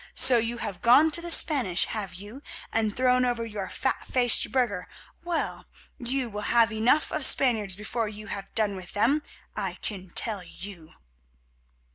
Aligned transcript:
So 0.15 0.39
you 0.39 0.57
have 0.57 0.81
gone 0.81 1.11
to 1.11 1.21
the 1.21 1.29
Spanish, 1.29 1.85
have 1.85 2.15
you, 2.15 2.41
and 2.73 2.97
thrown 2.97 3.23
over 3.23 3.45
your 3.45 3.69
fat 3.69 4.07
faced 4.07 4.51
burgher; 4.51 4.87
well, 5.23 5.67
you 5.99 6.27
will 6.27 6.49
have 6.55 6.71
enough 6.71 7.11
of 7.11 7.23
Spaniards 7.23 7.75
before 7.75 8.07
you 8.07 8.25
have 8.25 8.51
done 8.55 8.75
with 8.75 8.93
them, 8.93 9.21
I 9.55 9.75
can 9.83 10.09
tell 10.09 10.41
you." 10.41 10.95